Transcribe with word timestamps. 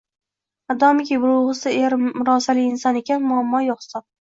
Modomiki, 0.71 1.19
bo'lg'usi 1.25 1.75
er 1.89 1.97
murosali 2.07 2.65
inson 2.73 3.01
ekan, 3.05 3.31
muammo 3.31 3.65
yo'q 3.71 3.89
hisob. 3.89 4.11